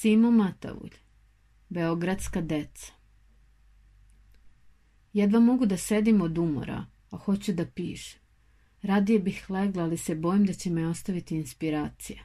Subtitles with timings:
[0.00, 0.94] Simo Matavulj,
[1.68, 2.92] Beogradska deca.
[5.12, 8.20] Jedva mogu da sedim od umora, a hoću da pišem.
[8.82, 12.22] Radije bih legla, ali se bojim da će me ostaviti inspiracija.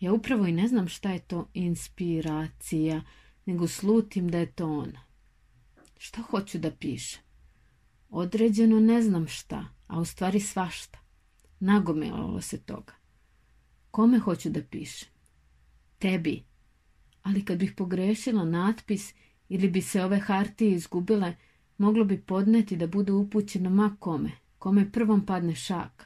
[0.00, 3.02] Ja upravo i ne znam šta je to inspiracija,
[3.46, 5.00] nego slutim da je to ona.
[5.98, 7.22] Šta hoću da pišem?
[8.10, 10.98] Određeno ne znam šta, a u stvari svašta.
[11.60, 12.92] Nagomilalo se toga.
[13.90, 15.13] Kome hoću da pišem?
[16.04, 16.42] Tebi.
[17.22, 19.14] Ali kad bih pogrešila natpis
[19.48, 21.36] ili bi se ove hartije izgubile,
[21.78, 26.04] moglo bi podneti da bude upućeno ma kome, kome prvom padne šaka.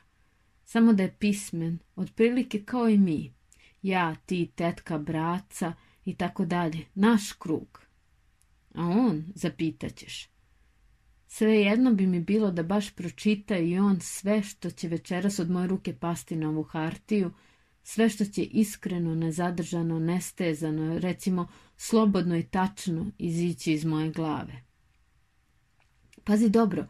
[0.65, 3.33] Samo da je pismen, otprilike kao i mi.
[3.83, 5.73] Ja, ti, tetka, braca
[6.05, 6.85] i tako dalje.
[6.95, 7.81] Naš krug.
[8.75, 10.29] A on, zapitaćeš.
[11.27, 15.51] Sve jedno bi mi bilo da baš pročita i on sve što će večeras od
[15.51, 17.33] moje ruke pasti na ovu hartiju,
[17.91, 24.63] sve što će iskreno, nezadržano, nestezano, recimo slobodno i tačno izići iz moje glave.
[26.25, 26.87] Pazi dobro,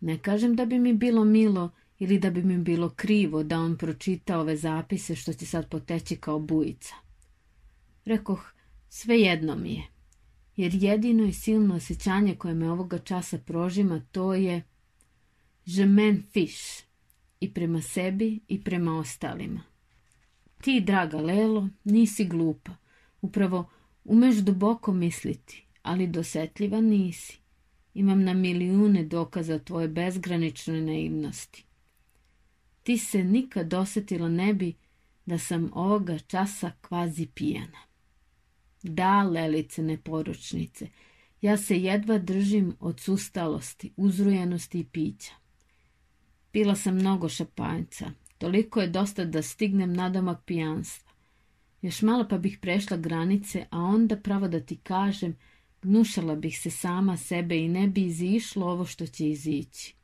[0.00, 3.76] ne kažem da bi mi bilo milo ili da bi mi bilo krivo da on
[3.76, 6.94] pročita ove zapise što će sad poteći kao bujica.
[8.04, 8.52] Rekoh,
[8.88, 9.82] sve jedno mi je,
[10.56, 14.62] jer jedino i silno osjećanje koje me ovoga časa prožima to je
[15.64, 16.84] je men fish
[17.40, 19.77] i prema sebi i prema ostalima.
[20.62, 22.72] Ti, draga Lelo, nisi glupa,
[23.20, 23.70] upravo
[24.04, 27.38] umeš duboko misliti, ali dosetljiva nisi.
[27.94, 31.64] Imam na milijune dokaza tvoje bezgranične naivnosti.
[32.82, 34.74] Ti se nikad dosetila ne bi
[35.26, 37.78] da sam ovoga časa kvazi pijana.
[38.82, 40.88] Da, lelice neporučnice,
[41.40, 45.32] ja se jedva držim od sustalosti, uzrujenosti i pića.
[46.50, 51.12] Pila sam mnogo šapanjca, toliko je dosta da stignem na domak pijanstva.
[51.82, 55.36] Još malo pa bih prešla granice, a onda pravo da ti kažem,
[55.82, 59.94] gnušala bih se sama sebe i ne bi izišlo ovo što će izići.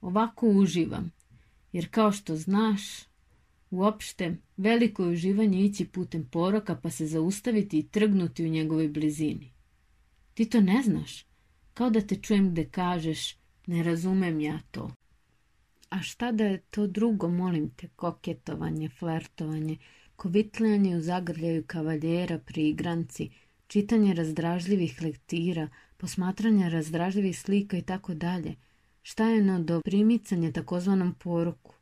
[0.00, 1.12] Ovako uživam,
[1.72, 2.82] jer kao što znaš,
[3.70, 9.52] uopšte veliko je uživanje ići putem poroka pa se zaustaviti i trgnuti u njegovoj blizini.
[10.34, 11.26] Ti to ne znaš,
[11.74, 14.90] kao da te čujem gde kažeš, ne razumem ja to.
[15.92, 19.76] A šta da je to drugo, molim te, koketovanje, flertovanje,
[20.16, 23.30] kovitljanje u zagrljaju kavaljera pri igranci,
[23.66, 28.54] čitanje razdražljivih lektira, posmatranje razdražljivih slika i tako dalje.
[29.02, 31.74] Šta je no do primicanja takozvanom poruku?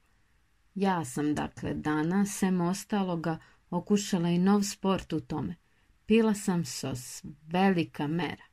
[0.74, 3.38] Ja sam, dakle, danas, sem ostaloga,
[3.70, 5.56] okušala i nov sport u tome.
[6.06, 8.44] Pila sam sos, velika mera.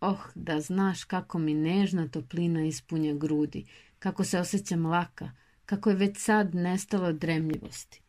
[0.00, 3.64] Oh, da znaš kako mi nežna toplina ispunja grudi,
[3.98, 5.30] kako se osjećam laka,
[5.66, 8.00] kako je već sad nestalo dremljivosti.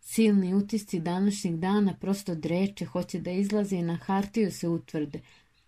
[0.00, 5.20] Silni utisci današnjeg dana prosto dreče, hoće da izlazi i na hartiju se utvrde,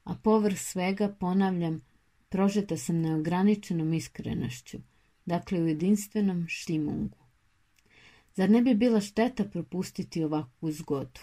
[0.04, 1.80] a povrh svega, ponavljam,
[2.28, 4.78] prožeta sam neograničenom iskrenošću,
[5.26, 7.18] dakle u jedinstvenom štimungu.
[8.34, 11.20] Zar ne bi bila šteta propustiti ovakvu zgodu?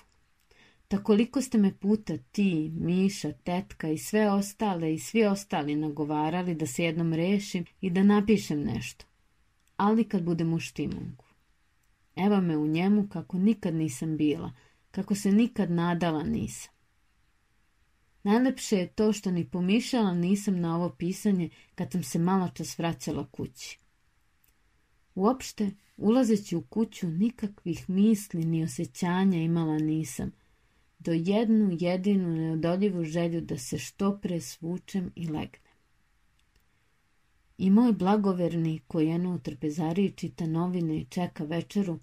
[0.88, 6.68] Takoliko ste me puta ti, Miša, tetka i sve ostale i svi ostali nagovarali da
[6.68, 9.06] se jednom rešim i da napišem nešto.
[9.78, 11.25] Ali kad budem u štimungu.
[12.16, 14.53] Evo me u njemu kako nikad nisam bila,
[14.91, 16.74] kako se nikad nadala nisam.
[18.24, 22.78] Najlepše je to što ni pomišljala nisam na ovo pisanje kad sam se malo čas
[22.78, 23.79] vraćala kući.
[25.16, 30.31] Uopšte, ulazeći u kuću, nikakvih misli ni osjećanja imala nisam–
[31.06, 35.66] do jednu jedinu neodoljivu želju da se što pre svučem i legnem.
[37.58, 42.00] I moj blagoverni koji jedno u trpezariji čita novine i čeka večeru,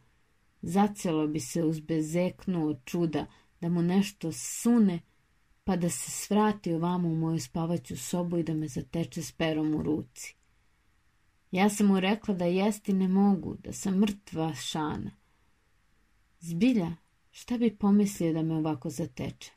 [0.62, 3.26] zacelo bi se uz bezeknu od čuda
[3.60, 5.00] da mu nešto sune,
[5.64, 9.74] pa da se svrati ovamo u moju spavaću sobu i da me zateče s perom
[9.74, 10.36] u ruci.
[11.50, 15.10] Ja sam mu rekla da jesti ne mogu, da sam mrtva šana.
[16.40, 16.96] Zbilja,
[17.32, 19.52] Šta bi pomislio da me ovako zateče?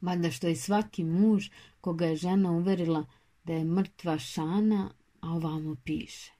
[0.00, 1.48] Valjda što i svaki muž
[1.80, 3.06] koga je žena uverila
[3.44, 6.32] da je mrtva šana, a ovamo piše.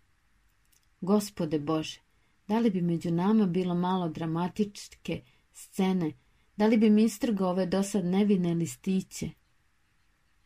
[1.01, 2.01] Gospode Bože,
[2.49, 5.23] da li bi među nama bilo malo dramatičke
[5.53, 6.13] scene,
[6.57, 9.31] da li bi mi istrgao ove dosad nevine listiće?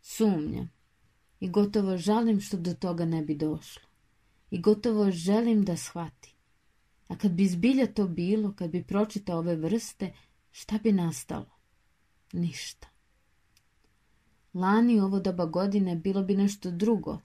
[0.01, 0.71] Sumnjam
[1.41, 3.83] i gotovo žalim što do toga ne bi došlo.
[4.51, 6.36] I gotovo želim da shvatim.
[7.09, 10.13] A kad bi zbilja to bilo, kad bi pročitao ove vrste,
[10.51, 11.51] šta bi nastalo?
[12.33, 12.89] Ništa.
[14.55, 17.19] Lani ovo doba godine bilo bi nešto drugo.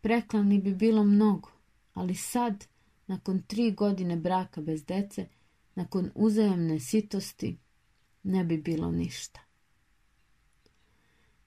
[0.00, 1.50] Preklani bi bilo mnogo,
[1.94, 2.64] ali sad,
[3.06, 5.26] nakon tri godine braka bez dece,
[5.74, 7.58] nakon uzajemne sitosti
[8.22, 9.40] ne bi bilo ništa.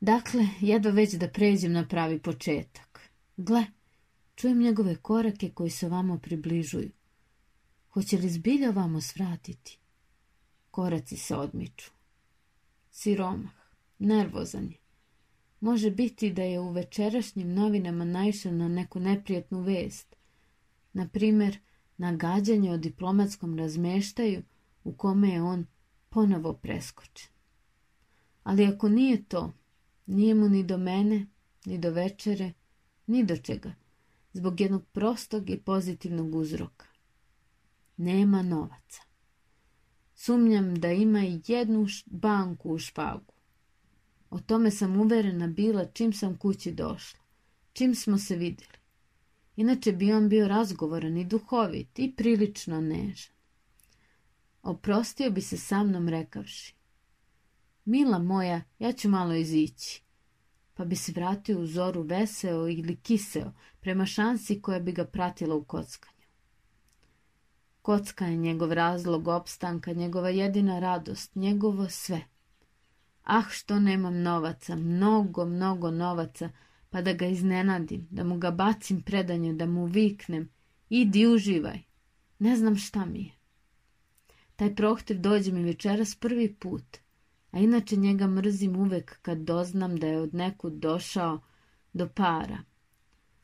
[0.01, 3.09] Dakle, jedva već da pređem na pravi početak.
[3.37, 3.65] Gle,
[4.35, 6.91] čujem njegove korake koji se vamo približuju.
[7.89, 9.79] Hoće li zbilja vamo svratiti?
[10.71, 11.91] Koraci se odmiču.
[12.91, 13.51] Siromah,
[13.99, 14.77] nervozan je.
[15.59, 20.15] Može biti da je u večerašnjim novinama naišao na neku neprijatnu vest.
[20.93, 21.59] Na primjer,
[21.97, 24.43] nagađanje o diplomatskom razmeštaju
[24.83, 25.65] u kome je on
[26.09, 27.29] ponovo preskočen.
[28.43, 29.53] Ali ako nije to,
[30.05, 31.25] nije mu ni do mene,
[31.65, 32.53] ni do večere,
[33.07, 33.73] ni do čega,
[34.33, 36.88] zbog jednog prostog i pozitivnog uzroka.
[38.01, 39.01] Nema novaca.
[40.15, 43.33] Sumnjam da ima i jednu banku u špagu.
[44.29, 47.19] O tome sam uverena bila čim sam kući došla,
[47.73, 48.77] čim smo se vidjeli.
[49.55, 53.33] Inače bi on bio razgovoran i duhovit i prilično nežan.
[54.63, 56.75] Oprostio bi se sa mnom rekavši.
[57.85, 60.03] Mila moja, ja ću malo izići.
[60.73, 65.55] Pa bi se vratio u zoru veseo ili kiseo prema šansi koja bi ga pratila
[65.55, 66.18] u kockanju.
[67.89, 72.21] Kocka je njegov razlog opstanka, njegova jedina radost, njegovo sve.
[73.23, 76.49] Ah, što nemam novaca, mnogo, mnogo novaca,
[76.89, 80.49] pa da ga iznenadim, da mu ga bacim predanje, da mu viknem,
[80.89, 81.79] idi uživaj.
[82.39, 83.31] Ne znam šta mi je.
[84.55, 86.97] Taj prohtiv dođe mi večeras prvi put,
[87.51, 91.41] a inače njega mrzim uvek kad doznam da je od nekud došao
[91.93, 92.57] do para,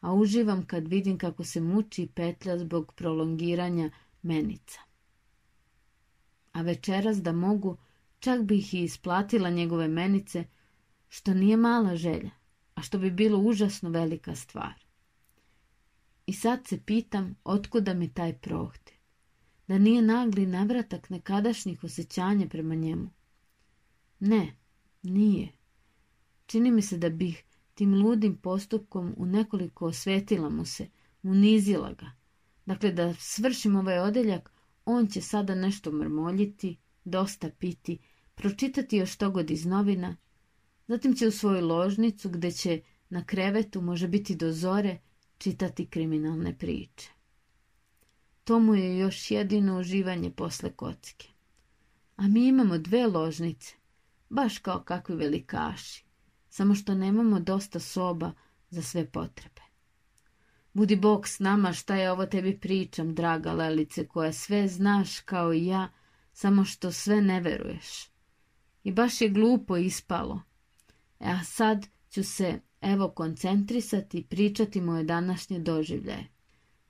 [0.01, 3.91] a uživam kad vidim kako se muči petlja zbog prolongiranja
[4.25, 4.79] menica.
[6.51, 7.77] A večeras da mogu,
[8.19, 10.43] čak bih i isplatila njegove menice,
[11.09, 12.31] što nije mala želja,
[12.75, 14.73] a što bi bilo užasno velika stvar.
[16.25, 18.93] I sad se pitam otkuda mi taj prohte,
[19.67, 23.09] da nije nagli navratak nekadašnjih osjećanja prema njemu.
[24.19, 24.55] Ne,
[25.03, 25.51] nije.
[26.45, 27.43] Čini mi se da bih
[27.73, 30.87] tim ludim postupkom u nekoliko osvetila mu se,
[31.23, 32.11] unizila ga.
[32.65, 34.51] Dakle, da svršim ovaj odeljak,
[34.85, 37.97] on će sada nešto mrmoljiti, dosta piti,
[38.35, 40.17] pročitati još god iz novina,
[40.87, 44.99] zatim će u svoju ložnicu gdje će na krevetu, može biti do zore,
[45.37, 47.09] čitati kriminalne priče.
[48.43, 51.27] To mu je još jedino uživanje posle kocke.
[52.15, 53.75] A mi imamo dve ložnice,
[54.29, 56.05] baš kao kakvi velikaši,
[56.49, 58.31] samo što nemamo dosta soba
[58.69, 59.64] za sve potrebe.
[60.75, 65.53] Budi Bog s nama šta je ovo tebi pričam, draga Lelice, koja sve znaš kao
[65.53, 65.89] i ja,
[66.33, 68.09] samo što sve ne veruješ.
[68.83, 70.41] I baš je glupo ispalo.
[71.19, 76.27] E a sad ću se evo koncentrisati i pričati moje današnje doživljaje.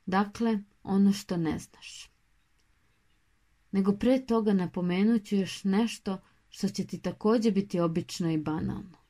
[0.06, 2.10] Dakle, ono što ne znaš.
[3.72, 6.18] Nego pre toga napomenut ću još nešto
[6.50, 9.05] što će ti također biti obično i banalno.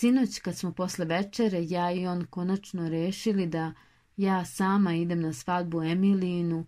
[0.00, 3.72] Sinoć kad smo posle večere ja i on konačno rešili da
[4.16, 6.66] ja sama idem na svadbu Emilijinu,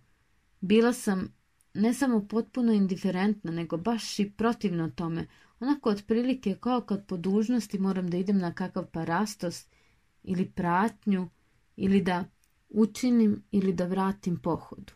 [0.61, 1.33] bila sam
[1.73, 5.27] ne samo potpuno indiferentna, nego baš i protivno tome,
[5.59, 9.65] onako otprilike kao kad po dužnosti moram da idem na kakav parastos
[10.23, 11.29] ili pratnju
[11.75, 12.25] ili da
[12.69, 14.93] učinim ili da vratim pohodu.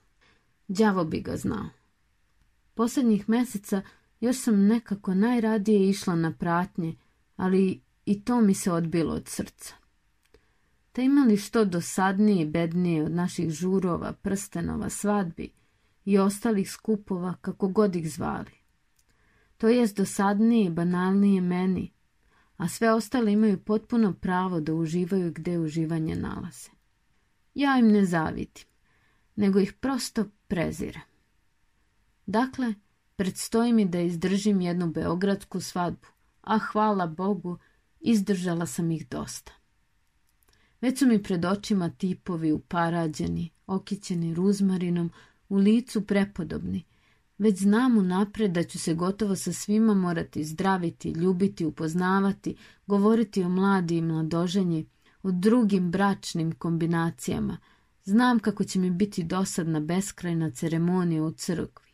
[0.68, 1.70] Đavo bi ga znao.
[2.74, 3.82] Posljednjih meseca
[4.20, 6.96] još sam nekako najradije išla na pratnje,
[7.36, 9.76] ali i to mi se odbilo od srca.
[10.92, 15.52] Ta imali što dosadnije i bednije od naših žurova, prstenova, svadbi
[16.06, 18.52] i ostalih skupova, kako god ih zvali.
[19.58, 21.94] To jest dosadnije i banalnije meni,
[22.58, 26.70] a sve ostale imaju potpuno pravo da uživaju gde uživanje nalaze.
[27.54, 28.66] Ja im ne zavidim,
[29.36, 31.02] nego ih prosto prezirem.
[32.26, 32.74] Dakle,
[33.16, 36.08] predstoji mi da izdržim jednu beogradsku svadbu,
[36.42, 37.58] a hvala Bogu,
[38.00, 39.52] Izdržala sam ih dosta.
[40.82, 45.12] Već su mi pred očima tipovi uparađeni, okićeni ruzmarinom,
[45.50, 46.84] u licu prepodobni.
[47.38, 52.56] Već znam unapred da ću se gotovo sa svima morati zdraviti, ljubiti, upoznavati,
[52.88, 54.86] govoriti o mladi i mladoženji,
[55.24, 57.58] o drugim bračnim kombinacijama.
[58.04, 61.87] Znam kako će mi biti dosadna beskrajna ceremonija u crkvi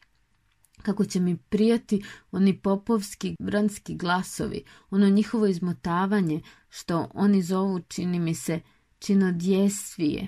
[0.84, 8.20] kako će mi prijati oni popovski vranski glasovi, ono njihovo izmotavanje, što oni zovu, čini
[8.20, 8.60] mi se,
[9.00, 10.28] činodjestvije,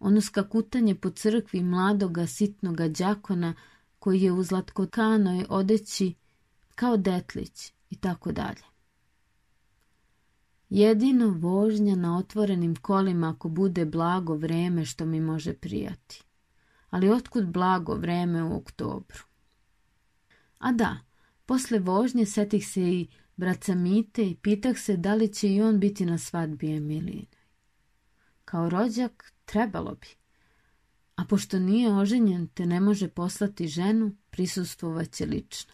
[0.00, 3.54] ono skakutanje po crkvi mladoga sitnoga đakona
[3.98, 6.14] koji je u zlatkokanoj odeći
[6.74, 8.62] kao detlić i tako dalje.
[10.68, 16.24] Jedino vožnja na otvorenim kolima ako bude blago vreme što mi može prijati.
[16.90, 19.27] ali otkud blago vreme u oktobru.
[20.58, 20.98] A da,
[21.46, 25.80] posle vožnje setih se i braca Mite i pitah se da li će i on
[25.80, 27.26] biti na svadbi Emilijinoj.
[28.44, 30.06] Kao rođak trebalo bi.
[31.16, 35.72] A pošto nije oženjen te ne može poslati ženu, prisustvovaće lično.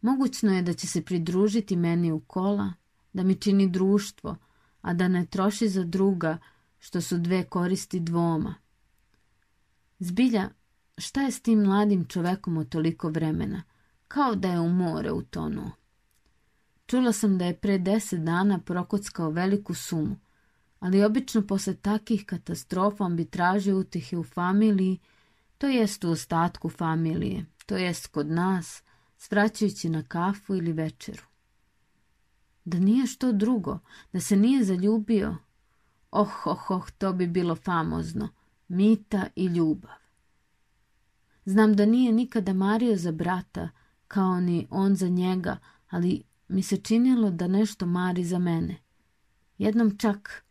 [0.00, 2.72] Mogućno je da će se pridružiti meni u kola,
[3.12, 4.36] da mi čini društvo,
[4.82, 6.38] a da ne troši za druga,
[6.78, 8.54] što su dve koristi dvoma.
[9.98, 10.50] Zbilja,
[11.00, 13.62] šta je s tim mladim čovekom od toliko vremena?
[14.08, 15.70] Kao da je u more utonuo.
[16.86, 20.16] Čula sam da je pre deset dana prokockao veliku sumu,
[20.80, 24.98] ali obično posle takih katastrofa on bi tražio utehe u familiji,
[25.58, 28.82] to jest u ostatku familije, to jest kod nas,
[29.16, 31.22] svraćajući na kafu ili večeru.
[32.64, 33.78] Da nije što drugo,
[34.12, 35.36] da se nije zaljubio,
[36.10, 38.28] oh, oh, oh, to bi bilo famozno,
[38.68, 39.99] mita i ljubav.
[41.44, 43.68] Znam da nije nikada mario za brata,
[44.08, 48.76] kao ni on za njega, ali mi se činilo da nešto mari za mene.
[49.58, 50.44] Jednom čak,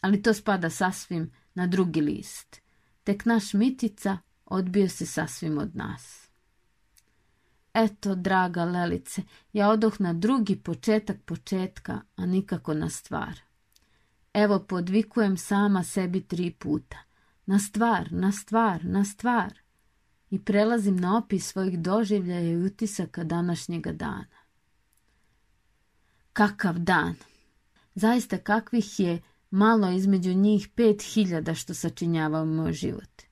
[0.00, 2.60] ali to spada sasvim na drugi list.
[3.04, 6.28] Tek naš Mitica odbio se sasvim od nas.
[7.74, 13.40] Eto, draga Lelice, ja odoh na drugi početak početka, a nikako na stvar.
[14.34, 16.96] Evo, podvikujem sama sebi tri puta.
[17.46, 19.61] Na stvar, na stvar, na stvar.
[20.32, 24.26] I prelazim na opis svojih doživljaja i utisaka današnjega dana.
[26.32, 27.14] Kakav dan!
[27.94, 33.22] Zaista kakvih je malo između njih pet hiljada što sačinjavao moj život.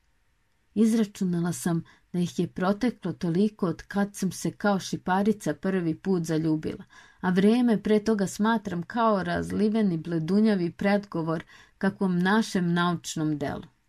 [0.74, 6.24] Izračunala sam da ih je proteklo toliko od kad sam se kao šiparica prvi put
[6.24, 6.84] zaljubila,
[7.20, 11.44] a vrijeme pre toga smatram kao razliveni bledunjavi predgovor
[11.78, 13.79] kakvom našem naučnom delu.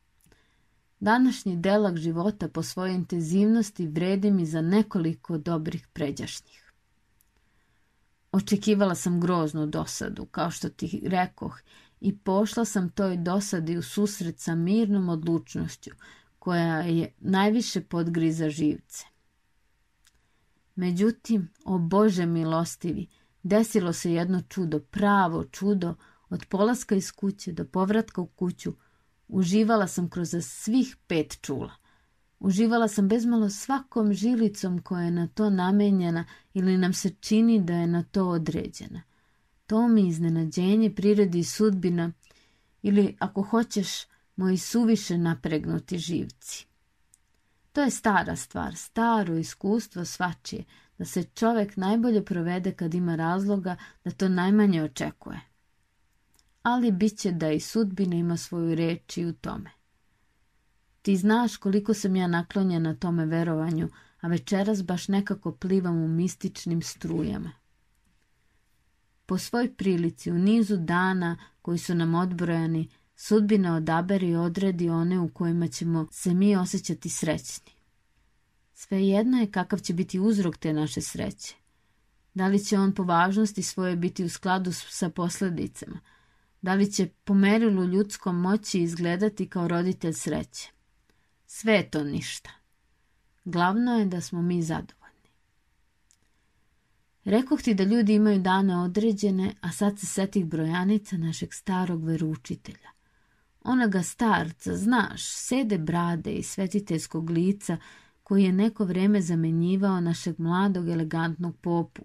[1.02, 6.74] Današnji delak života po svojoj intenzivnosti vredi mi za nekoliko dobrih pređašnjih.
[8.32, 11.60] Očekivala sam groznu dosadu, kao što ti rekoh,
[12.02, 15.90] i pošla sam toj dosadi u susret sa mirnom odlučnošću,
[16.40, 19.06] koja je najviše podgriza živce.
[20.76, 23.08] Međutim, o Bože milostivi,
[23.44, 25.96] desilo se jedno čudo, pravo čudo,
[26.30, 28.74] od polaska iz kuće do povratka u kuću,
[29.32, 31.72] uživala sam kroz svih pet čula.
[32.40, 37.74] Uživala sam bezmalo svakom žilicom koja je na to namenjena ili nam se čini da
[37.74, 39.02] je na to određena.
[39.68, 42.12] To mi iznenađenje prirodi sudbina
[42.82, 43.88] ili, ako hoćeš,
[44.36, 46.66] moji suviše napregnuti živci.
[47.72, 50.64] To je stara stvar, staro iskustvo svačije,
[50.98, 55.51] da se čovek najbolje provede kad ima razloga da to najmanje očekuje.
[56.64, 59.72] Ali bit će da i sudbina ima svoju reč i u tome.
[61.02, 63.90] Ti znaš koliko sam ja naklonjena tome verovanju,
[64.22, 67.52] a večeras baš nekako plivam u mističnim strujama.
[69.26, 75.20] Po svoj prilici u nizu dana koji su nam odbrojani, sudbina odabere i odredi one
[75.20, 77.72] u kojima ćemo se mi osjećati srećni.
[78.74, 81.56] Svejedno je kakav će biti uzrok te naše sreće.
[82.34, 86.00] Da li će on po važnosti svoje biti u skladu sa posledicama?
[86.62, 90.72] Da li će po merilu ljudskom moći izgledati kao roditelj sreće?
[91.46, 92.50] Sve je to ništa.
[93.46, 95.02] Glavno je da smo mi zadovoljni.
[97.26, 102.90] Rekoh ti da ljudi imaju dane određene, a sad se setih brojanica našeg starog veručitelja.
[103.64, 107.78] Onoga starca, znaš, sede brade i svetiteljskog lica
[108.24, 112.02] koji je neko vreme zamenjivao našeg mladog elegantnog popu.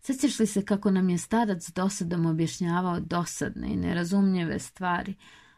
[0.00, 5.14] Sjećaš li se kako nam je starac dosadom objašnjavao dosadne i nerazumljive stvari,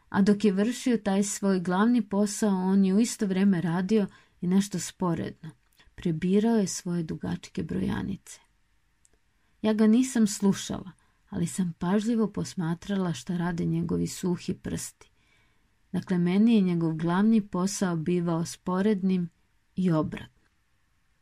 [0.09, 4.07] a dok je vršio taj svoj glavni posao, on je u isto vrijeme radio
[4.41, 5.49] i nešto sporedno.
[5.95, 8.39] Prebirao je svoje dugačke brojanice.
[9.61, 10.91] Ja ga nisam slušala,
[11.29, 15.11] ali sam pažljivo posmatrala šta rade njegovi suhi prsti.
[15.91, 19.29] Dakle, meni je njegov glavni posao bivao sporednim
[19.75, 20.49] i obratno.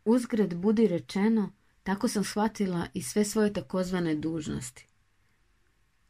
[0.05, 1.51] Uzgred budi rečeno,
[1.89, 4.87] tako sam shvatila i sve svoje takozvane dužnosti.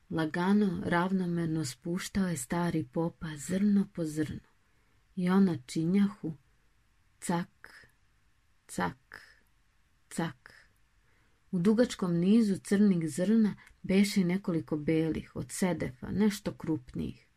[0.10, 4.50] Lagano, ravnomerno spuštao je stari popa zrno po zrno
[5.16, 6.34] i ona činjahu
[7.20, 7.88] cak,
[8.68, 9.22] cak,
[10.10, 10.54] cak.
[11.52, 17.28] U dugačkom nizu crnih zrna beše nekoliko belih, od sedefa, nešto krupnijih.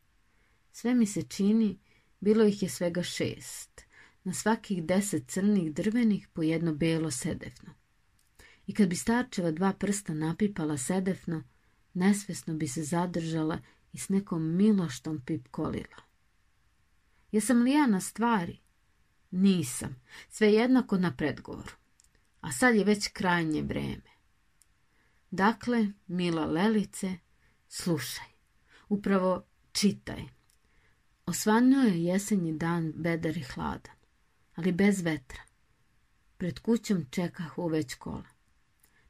[0.72, 1.78] Sve mi se čini,
[2.20, 3.84] bilo ih je svega šest.
[4.24, 7.81] Na svakih deset crnih drvenih po jedno belo sedefno.
[8.72, 11.42] I kad bi starčeva dva prsta napipala sedefno,
[11.94, 13.58] nesvesno bi se zadržala
[13.92, 15.96] i s nekom miloštom pipkolila.
[17.32, 18.58] Jesam li ja na stvari?
[19.30, 19.96] Nisam.
[20.30, 21.72] Sve jednako na predgovoru.
[22.40, 24.10] A sad je već krajnje vreme.
[25.30, 27.16] Dakle, mila Lelice,
[27.68, 28.28] slušaj.
[28.88, 30.22] Upravo čitaj.
[31.26, 33.96] Osvanuo je jesenji dan bedar i hladan,
[34.54, 35.42] ali bez vetra.
[36.36, 38.31] Pred kućom čekah već kola.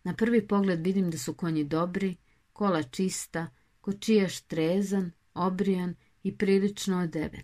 [0.04, 2.16] Na prvi pogled vidim da su konji dobri,
[2.52, 7.42] kola čista, kočijaš trezan, obrijan i prilično odeven.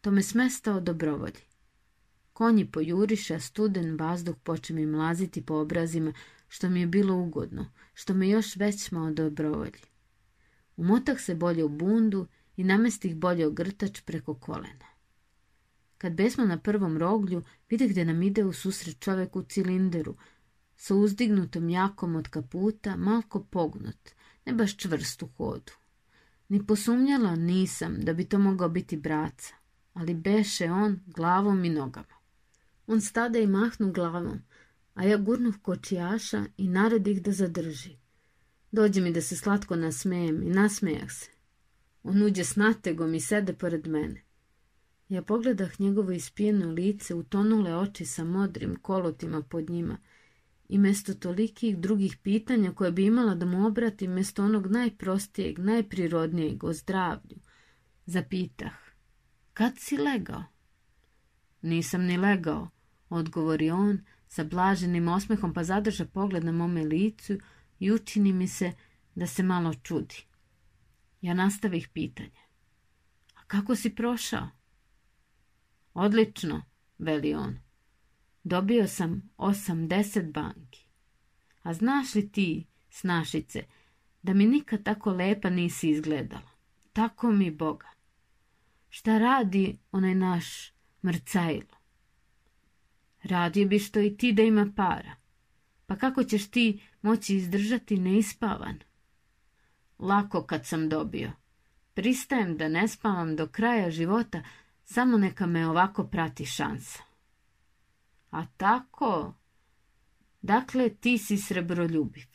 [0.00, 1.44] To me smestao dobrovolji.
[2.32, 6.12] Konji pojuriše, a studen vazduh poče mi mlaziti po obrazima,
[6.48, 9.80] što mi je bilo ugodno, što me još već malo dobrovolji.
[10.76, 12.26] Umotah se bolje u bundu
[12.56, 14.86] i namestih bolje ogrtač preko kolena.
[15.98, 20.16] Kad besmo na prvom roglju, vide gdje nam ide u susret čovek u cilinderu,
[20.84, 24.10] sa uzdignutom jakom od kaputa, malko pognut,
[24.46, 25.72] ne baš čvrst u hodu.
[26.48, 29.54] Ni posumnjala nisam da bi to mogao biti braca,
[29.94, 32.18] ali beše on glavom i nogama.
[32.86, 34.42] On stade i mahnu glavom,
[34.94, 37.96] a ja gurnuh kočijaša i naredih da zadrži.
[38.72, 41.30] Dođe mi da se slatko nasmejem i nasmejah se.
[42.02, 44.22] On uđe s nategom i sede pored mene.
[45.08, 49.98] Ja pogledah njegovo ispijeno lice, utonule oči sa modrim kolotima pod njima
[50.68, 56.64] i mesto tolikih drugih pitanja koje bi imala da mu obratim mesto onog najprostijeg, najprirodnijeg
[56.64, 57.36] o zdravlju,
[58.06, 58.74] zapitah.
[59.52, 60.44] Kad si legao?
[61.62, 62.70] Nisam ni legao,
[63.08, 67.38] odgovori on sa blaženim osmehom pa zadrža pogled na mome licu
[67.78, 68.72] i učini mi se
[69.14, 70.24] da se malo čudi.
[71.20, 72.44] Ja nastavih pitanje.
[73.34, 74.48] A kako si prošao?
[75.94, 76.62] Odlično,
[76.98, 77.58] veli on.
[78.44, 80.86] Dobio sam 80 banki.
[81.62, 83.64] A znaš li ti, snašice,
[84.22, 86.50] da mi nikad tako lepa nisi izgledala?
[86.92, 87.88] Tako mi Boga.
[88.88, 90.72] Šta radi onaj naš
[91.04, 91.76] mrcajlo?
[93.22, 95.16] Radio bi što i ti da ima para.
[95.86, 98.78] Pa kako ćeš ti moći izdržati neispavan?
[99.98, 101.32] Lako kad sam dobio.
[101.94, 104.42] Pristajem da ne spavam do kraja života,
[104.84, 107.13] samo neka me ovako prati šansa.
[108.34, 109.34] A tako?
[110.42, 112.26] Dakle, ti si srebroljubiv.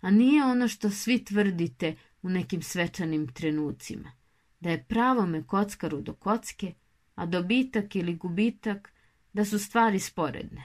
[0.00, 4.12] A nije ono što svi tvrdite u nekim svečanim trenucima.
[4.60, 6.74] Da je pravo me kockaru do kocke,
[7.14, 8.92] a dobitak ili gubitak
[9.32, 10.64] da su stvari sporedne.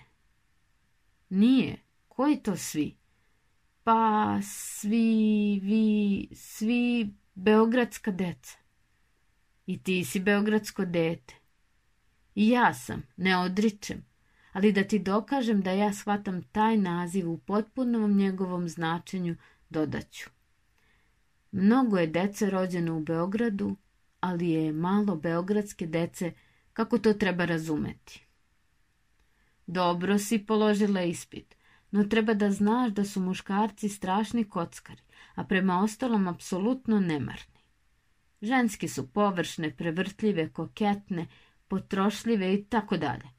[1.29, 1.77] Nije.
[2.07, 2.97] Koji to svi?
[3.83, 8.57] Pa svi, vi, svi beogradska deca.
[9.65, 11.35] I ti si beogradsko dete.
[12.35, 14.12] I ja sam, ne odričem,
[14.53, 19.35] ali da ti dokažem da ja shvatam taj naziv u potpunom njegovom značenju,
[19.69, 20.29] dodaću.
[21.51, 23.75] Mnogo je dece rođeno u Beogradu,
[24.19, 26.33] ali je malo beogradske dece,
[26.73, 28.25] kako to treba razumeti.
[29.67, 31.55] Dobro si položila ispit,
[31.91, 35.01] no treba da znaš da su muškarci strašni kockari,
[35.35, 37.59] a prema ostalom apsolutno nemarni.
[38.41, 41.27] Ženski su površne, prevrtljive, koketne,
[41.67, 43.32] potrošljive i tako dalje.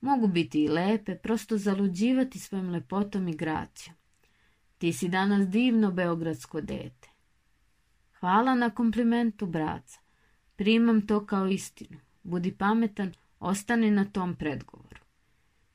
[0.00, 3.96] Mogu biti i lepe, prosto zaluđivati svojim lepotom i gracijom.
[4.78, 7.08] Ti si danas divno beogradsko dete.
[8.20, 10.00] Hvala na komplimentu, braca.
[10.56, 11.98] Primam to kao istinu.
[12.22, 15.00] Budi pametan, ostani na tom predgovoru.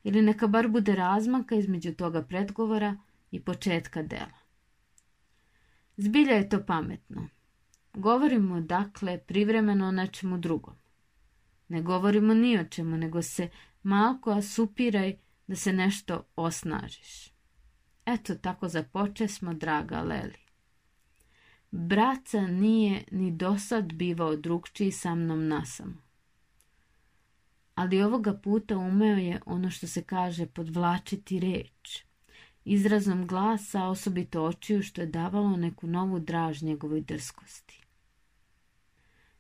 [0.03, 2.97] Ili neka bar bude razmaka između toga predgovora
[3.31, 4.43] i početka dela.
[5.97, 7.27] Zbilja je to pametno.
[7.93, 10.75] Govorimo, dakle, privremeno o nečemu drugom.
[11.67, 13.49] Ne govorimo ni o čemu, nego se
[13.83, 15.17] malko asupiraj
[15.47, 17.33] da se nešto osnažiš.
[18.05, 20.43] Eto, tako započe smo, draga Leli.
[21.71, 26.03] Braca nije ni dosad bivao drugčiji sa mnom nasamo.
[27.75, 32.03] Ali ovoga puta umeo je ono što se kaže podvlačiti reč.
[32.65, 37.81] Izrazom glasa, osobito očiju, što je davalo neku novu draž njegovoj drskosti.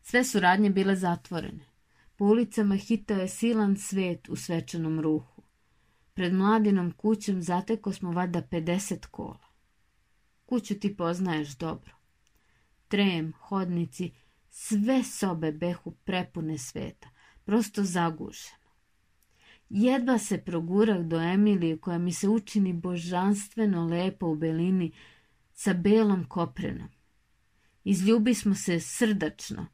[0.01, 1.72] Sve su radnje bile zatvorene.
[2.15, 5.43] Po ulicama hitao je silan svet u svečanom ruhu.
[6.13, 9.47] Pred mladinom kućom zateko smo vada 50 kola.
[10.45, 11.91] Kuću ti poznaješ dobro.
[12.87, 14.11] Trem, hodnici,
[14.49, 17.09] sve sobe behu prepune sveta,
[17.45, 18.63] prosto zagušeno.
[19.69, 24.91] Jedva se progurah do Emilije koja mi se učini božanstveno lepo u belini
[25.53, 26.89] sa belom koprenom.
[27.83, 29.67] Izljubi smo se srdačno,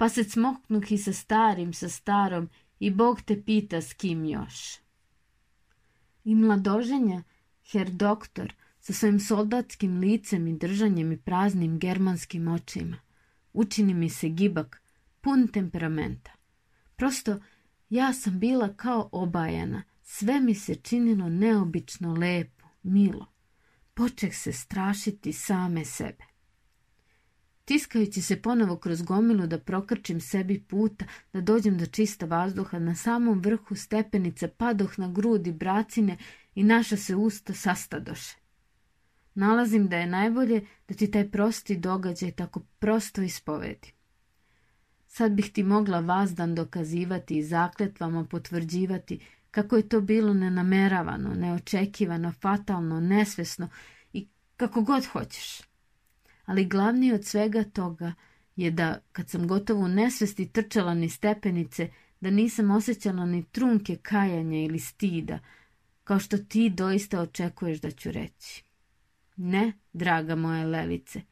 [0.00, 4.78] pa se cmoknuh i sa starim, sa starom i Bog te pita s kim još.
[6.24, 7.22] I mladoženja,
[7.72, 12.96] her doktor, sa svojim soldatskim licem i držanjem i praznim germanskim očima,
[13.52, 14.82] učini mi se gibak,
[15.20, 16.32] pun temperamenta.
[16.96, 17.38] Prosto
[17.88, 23.26] ja sam bila kao obajana, sve mi se činilo neobično lepo, milo.
[23.94, 26.29] Počeh se strašiti same sebe.
[27.64, 32.94] Tiskajući se ponovo kroz gomilu da prokrčim sebi puta, da dođem do čista vazduha, na
[32.94, 36.16] samom vrhu stepenice padoh na grudi bracine
[36.54, 38.36] i naša se usta sastadoše.
[39.34, 43.92] Nalazim da je najbolje da ti taj prosti događaj tako prosto ispovedi.
[45.06, 49.20] Sad bih ti mogla vazdan dokazivati i zakletvama potvrđivati
[49.50, 53.68] kako je to bilo nenameravano, neočekivano, fatalno, nesvesno
[54.12, 55.69] i kako god hoćeš.
[56.44, 58.12] Ali glavni od svega toga
[58.56, 61.88] je da, kad sam gotovo u nesvesti trčala ni stepenice,
[62.20, 65.38] da nisam osjećala ni trunke kajanja ili stida,
[66.04, 68.64] kao što ti doista očekuješ da ću reći.
[69.36, 71.22] Ne, draga moja lelice,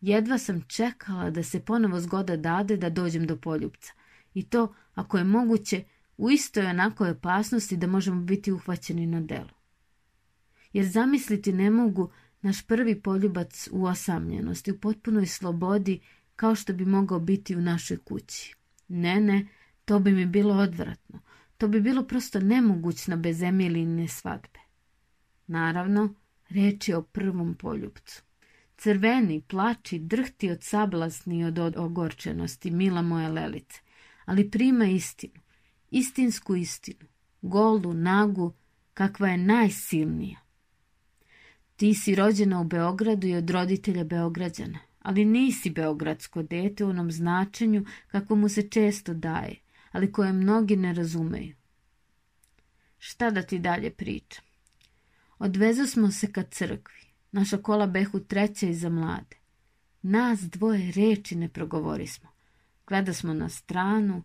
[0.00, 3.92] jedva sam čekala da se ponovo zgoda dade da dođem do poljubca.
[4.34, 5.84] I to, ako je moguće,
[6.16, 9.56] u istoj onakoj opasnosti da možemo biti uhvaćeni na delu.
[10.72, 12.10] Jer zamisliti ne mogu
[12.46, 16.00] naš prvi poljubac u osamljenosti, u potpunoj slobodi,
[16.36, 18.54] kao što bi mogao biti u našoj kući.
[18.88, 19.46] Ne, ne,
[19.84, 21.20] to bi mi bilo odvratno.
[21.58, 24.60] To bi bilo prosto nemogućno bez Emiline svadbe.
[25.46, 26.14] Naravno,
[26.48, 28.22] reč je o prvom poljubcu.
[28.76, 33.80] Crveni, plači, drhti od sablasni od ogorčenosti, mila moja lelice,
[34.24, 35.40] ali prima istinu,
[35.90, 37.06] istinsku istinu,
[37.42, 38.54] golu, nagu,
[38.94, 40.45] kakva je najsilnija.
[41.76, 47.10] Ti si rođena u Beogradu i od roditelja Beograđana, ali nisi beogradsko dete u onom
[47.10, 49.56] značenju kako mu se često daje,
[49.92, 51.54] ali koje mnogi ne razumeju.
[52.98, 54.44] Šta da ti dalje pričam?
[55.38, 57.00] Odvezu smo se ka crkvi.
[57.32, 59.36] Naša kola behu treća iza mlade.
[60.02, 62.28] Nas dvoje reči ne progovorismo.
[62.86, 64.22] Gleda smo na stranu,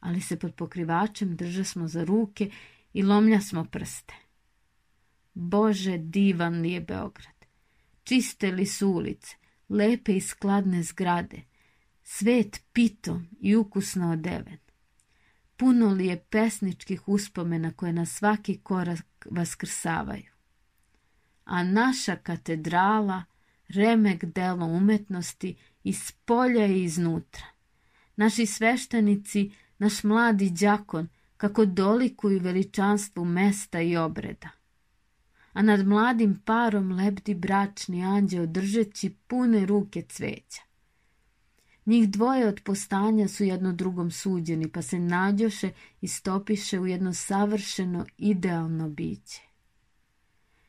[0.00, 2.50] ali se pod pokrivačem drža smo za ruke
[2.92, 4.14] i lomlja smo prste.
[5.40, 7.46] Bože, divan li je Beograd.
[8.02, 9.36] Čiste li su ulice,
[9.68, 11.42] lepe i skladne zgrade,
[12.02, 14.58] svet pito i ukusno odeven.
[15.56, 20.32] Puno li je pesničkih uspomena koje na svaki korak vaskrsavaju.
[21.44, 23.24] A naša katedrala,
[23.68, 27.46] remek delo umetnosti iz polja i iznutra.
[28.16, 34.59] Naši sveštenici, naš mladi đakon, kako dolikuju veličanstvu mesta i obreda
[35.52, 40.62] a nad mladim parom lebdi bračni anđeo držeći pune ruke cveća.
[41.86, 47.12] Njih dvoje od postanja su jedno drugom suđeni, pa se nađoše i stopiše u jedno
[47.12, 49.42] savršeno, idealno biće.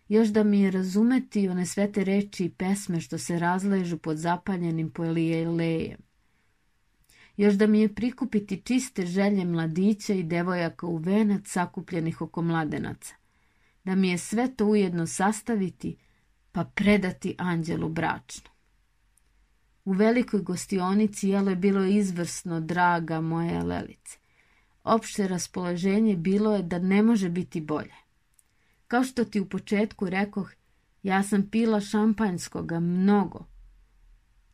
[0.10, 4.90] Još da mi je razumeti one svete reči i pesme što se razležu pod zapaljenim
[4.90, 5.98] polijelejem.
[7.38, 13.21] Još da mi je prikupiti čiste želje mladića i devojaka u venac sakupljenih oko mladenaca
[13.84, 15.98] da mi je sve to ujedno sastaviti
[16.52, 18.50] pa predati anđelu bračno.
[19.86, 24.18] U velikoj gostionici jelo je bilo izvrsno, draga moja lelice.
[24.84, 27.96] Opšte raspoloženje bilo je da ne može biti bolje.
[28.88, 30.52] Kao što ti u početku rekoh,
[31.04, 33.46] ja sam pila šampanjskoga mnogo.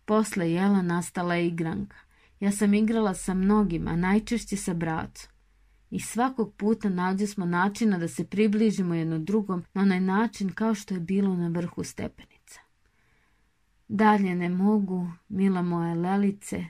[0.05, 1.97] Posle jela nastala je igranka.
[2.39, 5.36] Ja sam igrala sa mnogima, najčešće sa bracom
[5.91, 10.75] i svakog puta nađe smo načina da se približimo jedno drugom na onaj način kao
[10.75, 12.59] što je bilo na vrhu stepenica.
[13.87, 16.65] Dalje ne mogu, mila moje lelice,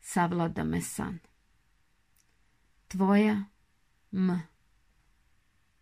[0.00, 1.18] savlada me san.
[2.88, 3.44] Tvoja
[4.12, 4.42] M.